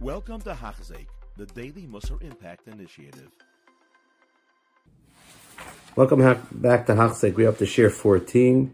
Welcome 0.00 0.40
to 0.42 0.52
Hachzik, 0.52 1.08
the 1.36 1.46
Daily 1.46 1.88
Musar 1.88 2.22
Impact 2.22 2.68
Initiative. 2.68 3.32
Welcome 5.96 6.20
back 6.52 6.86
to 6.86 6.94
Hachzik. 6.94 7.34
We're 7.34 7.48
up 7.48 7.58
to 7.58 7.66
Shir 7.66 7.90
14. 7.90 8.72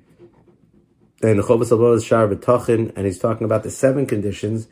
And 1.22 1.40
Abo 1.40 1.96
is 1.96 2.04
Sha'ar 2.04 2.28
Habitachon, 2.28 2.92
and 2.94 3.06
he's 3.06 3.18
talking 3.18 3.46
about 3.46 3.62
the 3.62 3.70
seven 3.70 4.04
conditions 4.04 4.68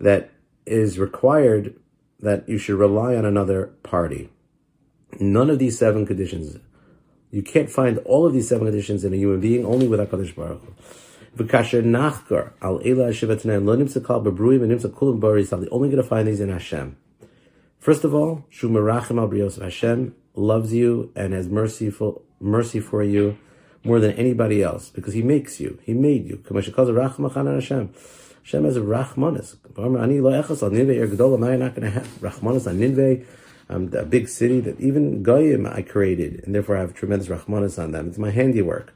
that 0.00 0.32
is 0.66 0.98
required 0.98 1.78
that 2.18 2.48
you 2.48 2.58
should 2.58 2.80
rely 2.80 3.14
on 3.14 3.24
another 3.24 3.66
party. 3.84 4.28
None 5.20 5.50
of 5.50 5.60
these 5.60 5.78
seven 5.78 6.04
conditions, 6.04 6.58
you 7.30 7.42
can't 7.42 7.70
find 7.70 7.98
all 7.98 8.26
of 8.26 8.32
these 8.32 8.48
seven 8.48 8.66
conditions 8.66 9.04
in 9.04 9.14
a 9.14 9.16
human 9.16 9.38
being, 9.38 9.64
only 9.64 9.86
with 9.86 10.00
HaKadosh 10.00 10.34
Baruch 10.34 10.62
Hu. 10.62 10.74
V'kasher 11.36 11.82
nachgar 11.82 12.52
al 12.60 12.80
ela 12.84 13.08
shivatanaim 13.08 13.64
lo 13.64 13.76
nimsa 13.76 14.04
kal 14.04 14.22
bebruim 14.22 14.62
and 14.62 14.70
You're 15.62 15.74
only 15.74 15.88
going 15.88 16.02
to 16.02 16.08
find 16.08 16.28
these 16.28 16.40
in 16.40 16.50
Hashem. 16.50 16.96
First 17.78 18.04
of 18.04 18.14
all, 18.14 18.44
shu 18.50 18.68
merachim 18.68 19.18
al 19.18 19.28
brios 19.28 19.60
Hashem 19.60 20.14
loves 20.34 20.74
you 20.74 21.10
and 21.16 21.32
has 21.32 21.48
merciful 21.48 22.22
mercy 22.38 22.80
for 22.80 23.02
you 23.02 23.38
more 23.82 23.98
than 23.98 24.12
anybody 24.12 24.62
else 24.62 24.90
because 24.90 25.14
He 25.14 25.22
makes 25.22 25.58
you. 25.58 25.78
He 25.82 25.94
made 25.94 26.28
you. 26.28 26.42
Hashem. 26.46 27.94
Hashem 28.42 28.64
has 28.64 28.76
a 28.76 28.80
rachmanis. 28.80 29.56
Ninvei 29.74 31.00
er 31.00 31.56
not 31.58 31.74
going 31.74 31.82
to 31.82 31.90
have 31.90 32.06
rachmanis 32.20 32.66
on 32.66 32.78
ninvei? 32.78 33.24
Um, 33.68 33.90
a 33.94 34.04
big 34.04 34.28
city 34.28 34.60
that 34.60 34.78
even 34.80 35.22
goyim 35.22 35.66
I 35.66 35.80
created, 35.80 36.42
and 36.44 36.54
therefore 36.54 36.76
I 36.76 36.80
have 36.80 36.94
tremendous 36.94 37.28
rachmanis 37.28 37.82
on 37.82 37.92
them. 37.92 38.08
It's 38.08 38.18
my 38.18 38.30
handiwork. 38.30 38.92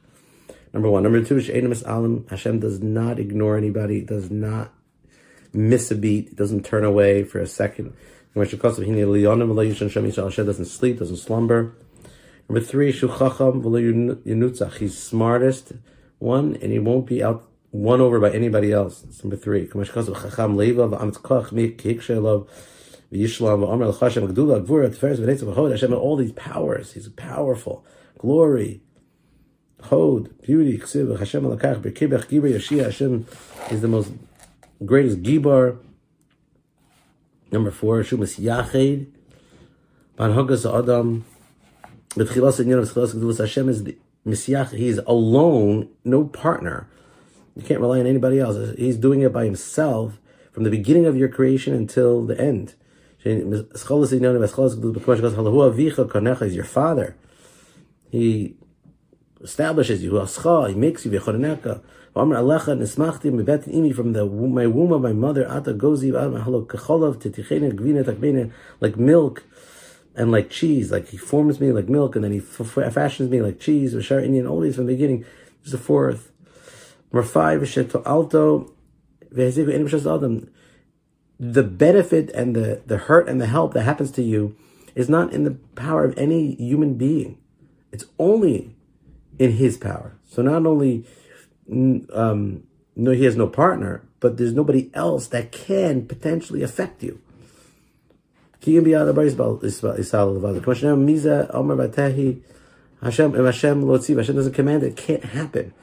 Number 0.77 0.91
one. 0.91 1.05
Number 1.05 1.25
two, 1.25 1.41
Alam. 1.87 2.27
Hashem 2.29 2.61
does 2.61 2.83
not 2.83 3.19
ignore 3.19 3.57
anybody, 3.57 4.03
does 4.03 4.31
not 4.31 4.75
miss 5.55 5.91
a 5.91 5.95
beat, 5.95 6.37
doesn't 6.37 6.67
turn 6.67 6.85
away 6.85 7.25
for 7.25 7.39
a 7.39 7.47
second. 7.47 7.95
Hashem 8.35 8.59
doesn't 10.45 10.67
sleep, 10.67 10.99
doesn't 10.99 11.17
slumber. 11.17 11.75
Number 12.47 12.61
three, 12.61 12.93
Shuchacham 12.93 13.63
He's 14.79 14.99
smartest 14.99 15.73
one, 16.19 16.57
and 16.61 16.71
he 16.71 16.79
won't 16.79 17.07
be 17.07 17.25
out 17.25 17.49
won 17.73 18.03
over 18.03 18.21
by 18.21 18.33
anybody 18.33 18.71
else. 18.71 19.01
That's 19.01 19.25
number 19.25 19.37
three. 19.37 19.67
All 25.95 26.17
these 26.17 26.33
powers. 26.33 26.93
He's 26.93 27.09
powerful. 27.09 27.87
Glory, 28.19 28.83
Hod, 29.83 30.41
beauty, 30.43 30.79
Ksiv, 30.79 31.19
Hashem 31.19 31.45
Alakach, 31.45 31.81
Bekibach, 31.81 32.27
Gibor, 32.27 32.51
Yashia, 32.53 32.85
Hashem 32.85 33.27
is 33.71 33.81
the 33.83 33.89
most 33.89 34.13
greatest 34.85 35.23
Gibar. 35.23 35.79
Number 37.53 37.71
four, 37.71 38.01
Shumas 38.01 38.41
Yached, 38.41 39.07
Ban 40.17 40.33
Hogas 40.33 40.67
Adam, 40.67 41.25
Betchilas 42.11 42.59
and 42.59 42.71
Yonah, 42.71 42.83
Betchilas 42.83 43.15
Gedulas, 43.15 43.39
Hashem 43.39 43.69
is 43.69 43.85
the 43.85 43.97
Misyach, 44.27 44.71
he's 44.71 44.99
alone, 44.99 45.89
no 46.05 46.25
partner. 46.25 46.89
You 47.55 47.63
can't 47.63 47.81
rely 47.81 48.01
on 48.01 48.07
anybody 48.07 48.41
else. 48.41 48.75
He's 48.77 48.97
doing 48.97 49.21
it 49.21 49.33
by 49.33 49.45
himself 49.45 50.19
from 50.53 50.65
the 50.65 50.71
beginning 50.71 51.07
of 51.07 51.17
your 51.17 51.29
creation 51.29 51.75
until 51.75 52.25
the 52.27 52.39
end. 52.41 52.75
He's 53.23 53.35
your 56.55 56.65
father. 56.65 57.17
He 58.11 58.57
establishes 59.43 60.03
you. 60.03 60.19
He 60.21 60.75
makes 60.75 61.05
you. 61.05 61.21
From 61.21 61.43
the 61.43 61.81
my 64.27 64.67
womb 64.67 64.93
of 64.93 65.03
my 65.03 65.13
mother, 65.13 65.49
ata 65.49 65.73
like 68.81 68.97
milk 68.97 69.45
and 70.15 70.33
like 70.33 70.51
cheese. 70.51 70.91
Like 70.91 71.09
he 71.09 71.17
forms 71.17 71.61
me 71.61 71.73
like 71.73 71.89
milk, 71.89 72.17
and 72.17 72.25
then 72.25 72.33
he 72.33 72.41
fashions 72.41 73.31
me 73.31 73.43
like 73.43 73.61
cheese. 73.61 73.95
Indian, 74.11 74.61
these 74.61 74.77
from 74.77 74.87
the 74.87 74.93
beginning. 74.93 75.25
There's 75.63 75.75
a 75.75 75.79
fourth. 75.79 76.33
The 81.39 81.63
benefit 81.63 82.31
and 82.31 82.57
the, 82.57 82.83
the 82.87 82.97
hurt 82.97 83.29
and 83.29 83.41
the 83.41 83.47
help 83.47 83.75
that 83.75 83.83
happens 83.83 84.11
to 84.13 84.23
you 84.23 84.57
is 84.95 85.09
not 85.09 85.33
in 85.33 85.45
the 85.45 85.53
power 85.75 86.05
of 86.05 86.17
any 86.17 86.55
human 86.55 86.95
being. 86.95 87.39
It's 87.93 88.07
only 88.19 88.76
in 89.39 89.53
his 89.53 89.77
power. 89.77 90.17
So 90.29 90.43
not 90.43 90.67
only 90.67 91.07
um, 91.71 92.63
no, 92.97 93.11
he 93.11 93.25
has 93.25 93.37
no 93.37 93.47
partner, 93.47 94.03
but 94.21 94.39
there's 94.39 94.55
nobody 94.55 94.91
else 94.95 95.29
that 95.29 95.53
can 95.53 96.07
potentially 96.07 96.63
affect 96.63 97.03
you. 97.03 97.21
Hashem, 103.03 103.35
Hashem 103.35 104.37
doesn't 104.37 104.55
command 104.55 104.83
it, 104.83 104.87
it 104.87 104.97
can't 104.97 105.25
happen. 105.25 105.75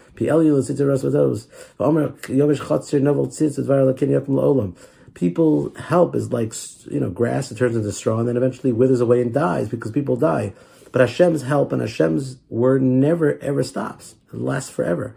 People 5.14 5.72
help 5.76 6.16
is 6.16 6.34
like 6.34 6.54
you 6.90 7.00
know 7.00 7.10
grass 7.12 7.50
that 7.50 7.58
turns 7.58 7.76
into 7.76 7.92
straw 7.92 8.20
and 8.20 8.28
then 8.28 8.36
eventually 8.36 8.74
withers 8.74 9.00
away 9.00 9.22
and 9.22 9.32
dies 9.34 9.70
because 9.70 9.92
people 9.92 10.16
die. 10.16 10.54
But 10.94 11.02
Hashem's 11.02 11.42
help 11.42 11.74
and 11.74 11.82
Hashem's 11.82 12.38
word 12.50 12.84
never 12.84 13.38
ever 13.40 13.64
stops. 13.64 14.16
It 14.32 14.40
lasts 14.40 14.70
forever. 14.70 15.16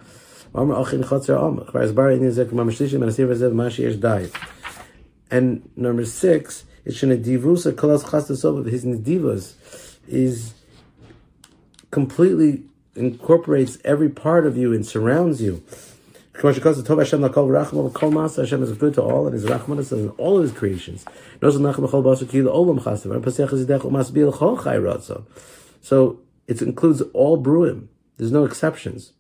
And 5.31 5.71
number 5.77 6.05
six, 6.07 6.65
it's 6.87 7.03
divusa 7.03 7.73
kalas 7.73 8.05
chastasov. 8.05 8.71
His 8.71 8.87
nedivas 8.87 9.99
is 10.09 10.55
completely 11.91 12.63
incorporates 12.95 13.77
every 13.85 14.09
part 14.09 14.47
of 14.47 14.57
you 14.57 14.73
and 14.73 14.87
surrounds 14.87 15.43
you. 15.43 15.63
Hashem 16.41 16.53
is 18.63 18.73
good 18.73 18.95
to 18.95 19.03
all, 19.03 19.27
and 19.27 19.35
His 19.35 19.45
rachmanis 19.45 19.93
in 19.93 20.09
all 20.11 20.39
of 20.39 20.43
His 20.43 20.53
creations. 20.53 21.05
So 25.87 26.19
it 26.49 26.61
includes 26.63 27.01
all 27.15 27.41
bruim. 27.41 27.87
There's 28.17 28.33
no 28.33 28.45
exceptions. 28.45 29.13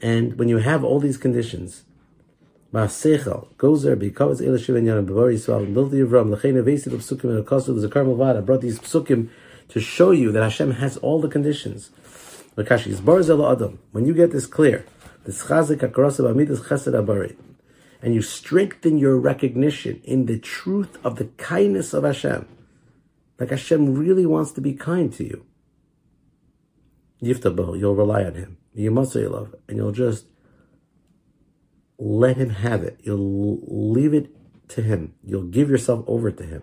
And 0.00 0.38
when 0.38 0.48
you 0.48 0.56
have 0.56 0.82
all 0.82 0.98
these 0.98 1.18
conditions, 1.18 1.84
Ma'asechel 2.72 3.54
goes 3.58 3.82
there 3.82 3.96
because 3.96 4.40
Ela 4.40 4.56
Shivan 4.56 4.84
Yana 4.84 5.04
Bavari 5.06 5.34
Yisrael 5.34 5.70
Milti 5.70 6.02
Yavram 6.02 6.34
Lechena 6.34 6.64
Vesid 6.64 6.94
of 6.94 7.00
Psukim 7.00 7.36
and 7.36 7.44
Akosu 7.44 7.66
there's 7.66 7.84
a 7.84 7.88
Karmel 7.90 8.16
Vada 8.16 8.40
brought 8.40 8.62
these 8.62 8.78
Psukim 8.78 9.28
to 9.68 9.78
show 9.78 10.10
you 10.10 10.32
that 10.32 10.42
Hashem 10.42 10.70
has 10.70 10.96
all 10.98 11.20
the 11.20 11.28
conditions. 11.28 11.90
Lakashi 12.56 12.86
is 12.86 13.02
Barzel 13.02 13.52
Adam. 13.52 13.78
When 13.92 14.06
you 14.06 14.14
get 14.14 14.32
this 14.32 14.46
clear, 14.46 14.86
this 15.24 15.42
Chazik 15.44 15.80
Akarosa 15.80 16.24
Bamidas 16.24 16.62
Chesed 16.68 16.94
Abari, 16.94 17.36
and 18.00 18.14
you 18.14 18.22
strengthen 18.22 18.96
your 18.96 19.18
recognition 19.18 20.00
in 20.02 20.24
the 20.24 20.38
truth 20.38 20.96
of 21.04 21.16
the 21.16 21.26
kindness 21.36 21.92
of 21.92 22.04
Hashem, 22.04 22.48
like 23.38 23.50
Hashem 23.50 23.94
really 23.94 24.26
wants 24.26 24.52
to 24.52 24.60
be 24.60 24.72
kind 24.72 25.12
to 25.14 25.24
you. 25.24 25.44
Yiftabo, 27.22 27.78
you'll 27.78 27.94
rely 27.94 28.24
on 28.24 28.34
Him. 28.34 28.56
You 28.74 28.90
must 28.90 29.12
say 29.12 29.26
love, 29.26 29.54
and 29.68 29.76
you'll 29.76 29.92
just 29.92 30.26
let 31.98 32.36
Him 32.36 32.50
have 32.50 32.82
it. 32.82 33.00
You'll 33.02 33.60
leave 33.66 34.14
it 34.14 34.30
to 34.68 34.82
Him. 34.82 35.14
You'll 35.24 35.44
give 35.44 35.70
yourself 35.70 36.04
over 36.06 36.30
to 36.30 36.44
Him. 36.44 36.62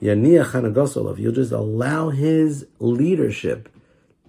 You'll 0.00 1.32
just 1.32 1.52
allow 1.52 2.08
His 2.08 2.66
leadership 2.78 3.68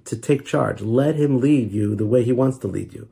to 0.05 0.17
take 0.17 0.45
charge. 0.45 0.81
Let 0.81 1.15
Him 1.15 1.39
lead 1.39 1.71
you 1.71 1.95
the 1.95 2.05
way 2.05 2.23
He 2.23 2.33
wants 2.33 2.57
to 2.59 2.67
lead 2.67 2.93
you. 2.93 3.07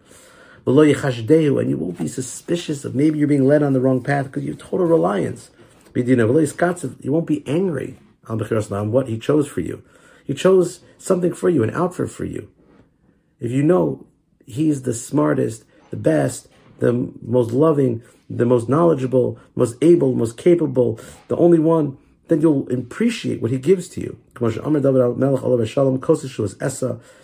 And 0.66 1.70
you 1.70 1.78
won't 1.78 1.98
be 1.98 2.08
suspicious 2.10 2.84
of 2.84 2.94
maybe 2.94 3.18
you're 3.18 3.28
being 3.28 3.48
led 3.48 3.64
on 3.64 3.74
the 3.74 3.80
wrong 3.80 4.04
path 4.04 4.26
because 4.26 4.44
you 4.44 4.52
have 4.52 4.62
total 4.62 4.86
reliance. 4.86 5.50
You 5.96 7.12
won't 7.12 7.28
be 7.28 7.48
angry 7.48 7.98
on 8.30 8.92
what 8.92 9.08
He 9.08 9.18
chose 9.18 9.48
for 9.48 9.62
you. 9.62 9.84
He 10.26 10.34
chose 10.34 10.82
something 10.98 11.34
for 11.34 11.50
you, 11.50 11.64
an 11.64 11.72
outfit 11.72 12.12
for 12.12 12.26
you. 12.26 12.50
If 13.40 13.52
you 13.52 13.64
know 13.64 14.06
He's 14.46 14.84
the 14.84 14.94
smartest, 14.94 15.66
the 15.90 15.98
best, 15.98 16.48
the 16.80 17.12
most 17.22 17.52
loving, 17.52 18.04
the 18.30 18.46
most 18.46 18.70
knowledgeable, 18.70 19.40
most 19.56 19.76
able, 19.82 20.14
most 20.14 20.38
capable, 20.38 21.00
the 21.28 21.38
only 21.38 21.60
one, 21.60 21.98
then 22.28 22.42
you'll 22.42 22.72
appreciate 22.72 23.42
what 23.42 23.52
He 23.52 23.58
gives 23.58 23.88
to 23.90 24.02
you. 24.02 24.20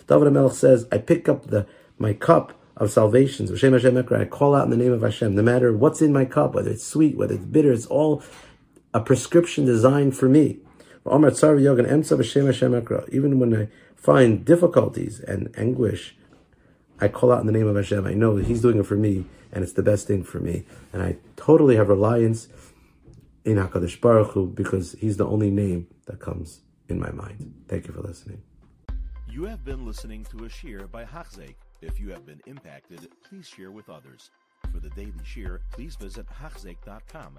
David 0.06 0.32
Melech 0.32 0.52
says, 0.52 0.86
I 0.92 0.98
pick 0.98 1.28
up 1.28 1.46
the 1.46 1.66
my 1.98 2.12
cup 2.12 2.52
of 2.76 2.90
salvation. 2.90 3.48
I 3.50 4.24
call 4.26 4.54
out 4.54 4.64
in 4.64 4.70
the 4.70 4.76
name 4.76 4.92
of 4.92 5.02
Hashem. 5.02 5.34
No 5.34 5.42
matter 5.42 5.74
what's 5.74 6.02
in 6.02 6.12
my 6.12 6.24
cup, 6.24 6.54
whether 6.54 6.70
it's 6.70 6.86
sweet, 6.86 7.16
whether 7.16 7.34
it's 7.34 7.44
bitter, 7.44 7.72
it's 7.72 7.86
all 7.86 8.22
a 8.92 9.00
prescription 9.00 9.64
designed 9.64 10.16
for 10.16 10.28
me. 10.28 10.58
Even 13.12 13.38
when 13.38 13.54
I 13.54 13.68
find 13.96 14.44
difficulties 14.44 15.20
and 15.20 15.52
anguish, 15.56 16.16
I 17.00 17.08
call 17.08 17.32
out 17.32 17.40
in 17.40 17.46
the 17.46 17.52
name 17.52 17.66
of 17.66 17.76
Hashem. 17.76 18.06
I 18.06 18.14
know 18.14 18.36
He's 18.36 18.62
doing 18.62 18.78
it 18.78 18.86
for 18.86 18.96
me, 18.96 19.26
and 19.52 19.62
it's 19.62 19.74
the 19.74 19.82
best 19.82 20.06
thing 20.06 20.22
for 20.22 20.40
me. 20.40 20.64
And 20.92 21.02
I 21.02 21.16
totally 21.36 21.76
have 21.76 21.88
reliance 21.88 22.48
in 23.44 23.56
HaKadosh 23.56 24.00
Baruch 24.00 24.32
Hu 24.32 24.48
because 24.48 24.92
he's 25.00 25.16
the 25.16 25.26
only 25.26 25.50
name 25.50 25.86
that 26.06 26.18
comes 26.18 26.60
in 26.88 26.98
my 26.98 27.10
mind. 27.12 27.54
Thank 27.68 27.86
you 27.86 27.94
for 27.94 28.00
listening. 28.00 28.42
You 29.28 29.44
have 29.44 29.64
been 29.64 29.86
listening 29.86 30.24
to 30.30 30.44
a 30.44 30.48
shiur 30.48 30.90
by 30.90 31.04
Hachzeik. 31.04 31.54
If 31.80 32.00
you 32.00 32.10
have 32.10 32.26
been 32.26 32.40
impacted, 32.46 33.08
please 33.28 33.46
share 33.46 33.70
with 33.70 33.88
others. 33.88 34.30
For 34.72 34.80
the 34.80 34.90
daily 34.90 35.12
shiur, 35.24 35.60
please 35.70 35.94
visit 35.94 36.26
Hachzeik.com 36.26 37.38